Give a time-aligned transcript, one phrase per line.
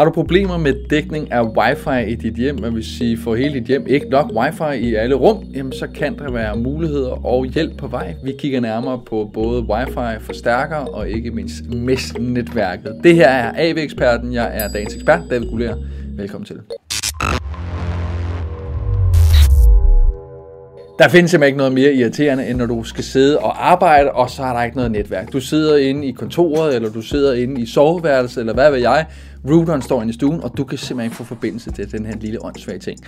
[0.00, 3.54] Har du problemer med dækning af wifi i dit hjem, man vil sige for hele
[3.54, 7.44] dit hjem, ikke nok wifi i alle rum, jamen så kan der være muligheder og
[7.44, 8.14] hjælp på vej.
[8.24, 13.00] Vi kigger nærmere på både wifi, forstærker og ikke mindst mesh-netværket.
[13.04, 15.76] Det her er AV-eksperten, jeg er dagens ekspert, David Guller.
[16.16, 16.56] Velkommen til.
[20.98, 24.30] Der findes simpelthen ikke noget mere irriterende, end når du skal sidde og arbejde, og
[24.30, 25.32] så er der ikke noget netværk.
[25.32, 29.06] Du sidder inde i kontoret, eller du sidder inde i soveværelset, eller hvad ved jeg.
[29.48, 32.16] Routeren står inde i stuen, og du kan simpelthen ikke få forbindelse til den her
[32.20, 32.98] lille åndssvage ting.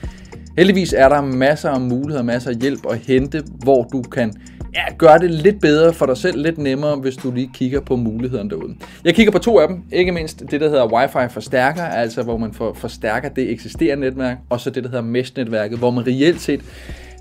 [0.57, 4.33] Heldigvis er der masser af muligheder, masser af hjælp at hente, hvor du kan
[4.75, 7.97] ja, gøre det lidt bedre for dig selv, lidt nemmere, hvis du lige kigger på
[7.97, 8.75] mulighederne derude.
[9.05, 12.37] Jeg kigger på to af dem, ikke mindst det, der hedder Wi-Fi forstærker, altså hvor
[12.37, 16.41] man for, forstærker det eksisterende netværk, og så det, der hedder mesh-netværket, hvor man reelt
[16.41, 16.61] set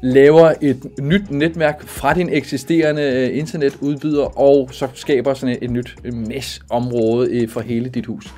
[0.03, 5.71] laver et nyt netværk fra din eksisterende øh, internetudbyder, og så skaber sådan et, et
[5.71, 8.33] nyt øh, mesh-område øh, for hele dit hus.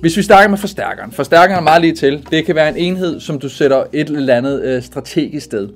[0.00, 1.12] Hvis vi starter med forstærkeren.
[1.12, 2.26] Forstærkeren er meget lige til.
[2.30, 5.68] Det kan være en enhed, som du sætter et eller andet øh, strategisk sted.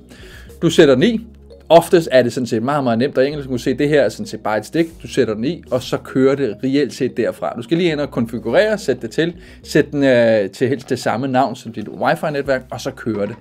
[0.61, 1.27] Du sætter den i.
[1.69, 4.09] Oftest er det sådan set meget, meget nemt, og engelsk kan se, det her er
[4.09, 4.85] sådan set bare et stik.
[5.03, 7.53] Du sætter den i, og så kører det reelt set derfra.
[7.57, 10.99] Du skal lige ind og konfigurere, sætte det til, sætte den øh, til helst det
[10.99, 13.35] samme navn som dit wifi-netværk, og så kører det.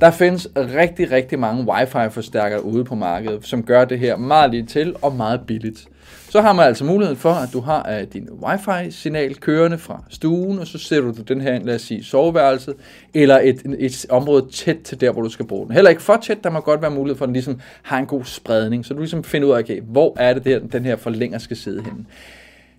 [0.00, 4.66] Der findes rigtig, rigtig mange wifi-forstærkere ude på markedet, som gør det her meget lige
[4.66, 5.88] til og meget billigt.
[6.28, 10.58] Så har man altså muligheden for, at du har uh, din wifi-signal kørende fra stuen,
[10.58, 12.74] og så sætter du den her ind, lad os sige, soveværelset,
[13.14, 15.74] eller et, et område tæt til der, hvor du skal bruge den.
[15.74, 18.06] Heller ikke for tæt, der må godt være mulighed for, at den ligesom har en
[18.06, 20.96] god spredning, så du ligesom finder ud af, okay, hvor er det, der, den her
[20.96, 22.04] forlænger skal sidde henne.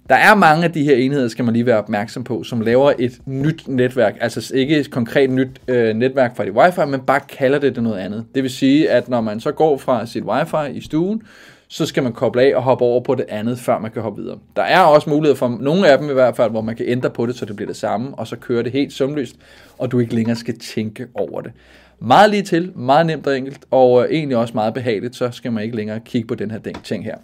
[0.10, 2.94] Der er mange af de her enheder, skal man lige være opmærksom på, som laver
[3.00, 4.16] et nyt netværk.
[4.22, 7.84] Altså ikke et konkret nyt øh, netværk fra dit wifi, men bare kalder det det
[7.84, 8.26] noget andet.
[8.36, 11.22] Det vil sige, at når man så går fra sit wifi i stuen,
[11.68, 14.22] så skal man koble af og hoppe over på det andet, før man kan hoppe
[14.22, 14.38] videre.
[14.56, 17.10] Der er også mulighed for nogle af dem i hvert fald, hvor man kan ændre
[17.10, 19.36] på det, så det bliver det samme, og så kører det helt sømløst,
[19.78, 21.52] og du ikke længere skal tænke over det.
[22.00, 25.52] Meget lige til, meget nemt og enkelt, og øh, egentlig også meget behageligt, så skal
[25.52, 27.16] man ikke længere kigge på den her ting her.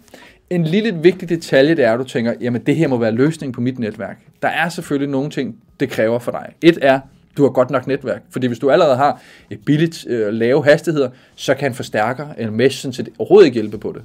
[0.50, 3.52] En lille vigtig detalje, det er, at du tænker, jamen det her må være løsningen
[3.52, 4.18] på mit netværk.
[4.42, 6.52] Der er selvfølgelig nogle ting, det kræver for dig.
[6.62, 7.00] Et er,
[7.36, 8.22] du har godt nok netværk.
[8.30, 12.52] Fordi hvis du allerede har et billigt øh, lave hastigheder, så kan en forstærker eller
[12.52, 14.02] mesh sådan set overhovedet ikke hjælpe på det.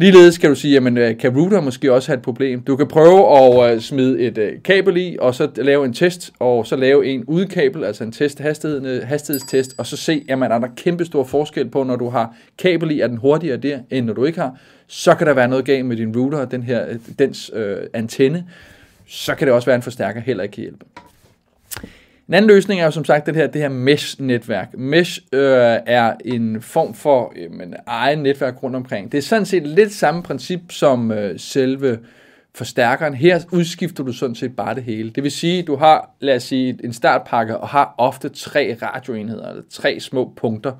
[0.00, 2.60] Ligeledes kan du sige, jamen øh, kan router måske også have et problem.
[2.60, 6.32] Du kan prøve at øh, smide et øh, kabel i, og så lave en test,
[6.38, 10.52] og så lave en udkabel, altså en test, hastighed, øh, hastighedstest, og så se, jamen
[10.52, 13.78] er der kæmpe stor forskel på, når du har kabel i, er den hurtigere der,
[13.90, 14.58] end når du ikke har.
[14.86, 17.76] Så kan der være noget galt med din router, og den her, øh, dens øh,
[17.92, 18.44] antenne.
[19.06, 20.84] Så kan det også være, en forstærker heller ikke kan hjælpe.
[22.30, 24.78] En anden løsning er jo som sagt det her, det her mesh-netværk.
[24.78, 29.12] Mesh øh, er en form for jamen, egen netværk rundt omkring.
[29.12, 31.98] Det er sådan set lidt samme princip som øh, selve
[32.54, 33.14] forstærkeren.
[33.14, 35.10] Her udskifter du sådan set bare det hele.
[35.10, 39.48] Det vil sige, du har, lad os sige, en startpakke og har ofte tre radioenheder,
[39.48, 40.72] eller tre små punkter.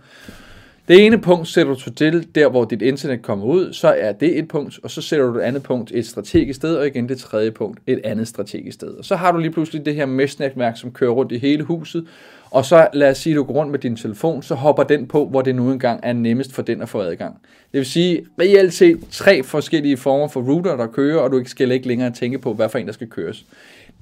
[0.90, 4.38] Det ene punkt sætter du til der, hvor dit internet kommer ud, så er det
[4.38, 7.18] et punkt, og så sætter du det andet punkt et strategisk sted, og igen det
[7.18, 8.88] tredje punkt et andet strategisk sted.
[8.88, 12.06] Og så har du lige pludselig det her mesh-netværk, som kører rundt i hele huset,
[12.50, 15.06] og så lad os sige, at du går rundt med din telefon, så hopper den
[15.06, 17.34] på, hvor det nu engang er nemmest for den at få adgang.
[17.72, 21.50] Det vil sige, reelt set tre forskellige former for router, der kører, og du ikke
[21.50, 23.44] skal ikke længere tænke på, hvad for en, der skal køres.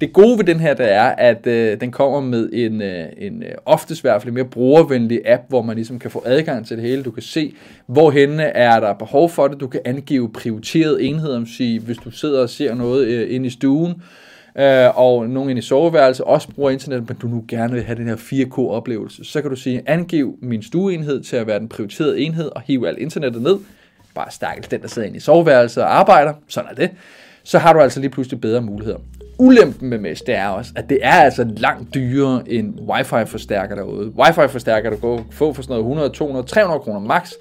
[0.01, 3.43] Det gode ved den her, der er, at øh, den kommer med en, øh, en
[3.43, 6.77] øh, oftest i hvert fald mere brugervenlig app, hvor man ligesom kan få adgang til
[6.77, 7.03] det hele.
[7.03, 7.53] Du kan se,
[7.85, 9.59] hvorhenne er der behov for det.
[9.59, 13.49] Du kan angive prioriterede enheder, sige, hvis du sidder og ser noget øh, inde i
[13.49, 14.01] stuen,
[14.59, 17.97] øh, og nogen ind i soveværelset også bruger internet, men du nu gerne vil have
[17.97, 22.19] den her 4K-oplevelse, så kan du sige, angiv min stueenhed til at være den prioriterede
[22.19, 23.57] enhed, og hive alt internettet ned.
[24.15, 26.33] Bare stærkt den, der sidder inde i soveværelset og arbejder.
[26.47, 26.89] Sådan er det.
[27.43, 28.97] Så har du altså lige pludselig bedre muligheder.
[29.39, 34.11] Ulempen med mesh, det er også, at det er altså langt dyrere end wifi-forstærker derude.
[34.17, 37.31] Wifi-forstærker, du kan få for sådan noget 100, 200, 300 kroner max.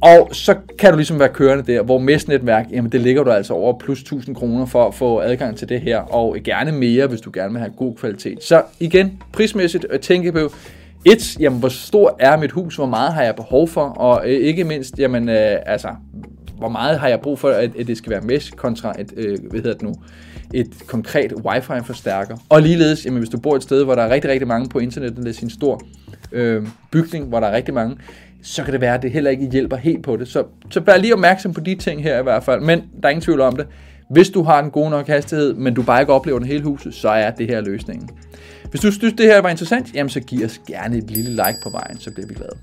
[0.00, 3.54] Og så kan du ligesom være kørende der, hvor mesh-netværk, jamen det ligger du altså
[3.54, 7.20] over plus 1000 kroner for at få adgang til det her, og gerne mere, hvis
[7.20, 8.44] du gerne vil have god kvalitet.
[8.44, 10.52] Så igen, prismæssigt øh, at tænke på,
[11.04, 14.32] et, jamen hvor stor er mit hus, hvor meget har jeg behov for, og øh,
[14.32, 15.88] ikke mindst, jamen øh, altså,
[16.60, 19.38] hvor meget har jeg brug for, at, at det skal være mesh kontra et, øh,
[19.50, 19.94] hvad hedder det nu,
[20.54, 22.36] et konkret wifi-forstærker.
[22.48, 24.78] Og ligeledes, jamen, hvis du bor et sted, hvor der er rigtig, rigtig mange på
[24.78, 25.82] internettet, det er sin stor
[26.32, 27.96] øh, bygning, hvor der er rigtig mange,
[28.42, 30.28] så kan det være, at det heller ikke hjælper helt på det.
[30.28, 32.60] Så, så vær lige opmærksom på de ting her i hvert fald.
[32.60, 33.66] Men der er ingen tvivl om det.
[34.10, 36.94] Hvis du har en god nok hastighed, men du bare ikke oplever den hele huset,
[36.94, 38.10] så er det her løsningen.
[38.70, 41.58] Hvis du synes, det her var interessant, jamen så giv os gerne et lille like
[41.62, 42.56] på vejen, så bliver vi glade.